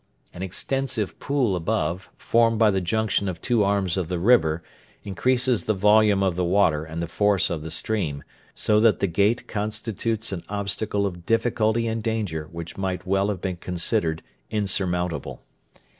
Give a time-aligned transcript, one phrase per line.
[0.33, 4.63] An extensive pool above, formed by the junction of two arms of the river,
[5.03, 8.23] increases the volume of the water and the force of the stream,
[8.55, 13.41] so that the 'Gate' constitutes an obstacle of difficulty and danger which might well have
[13.41, 15.43] been considered insurmountable.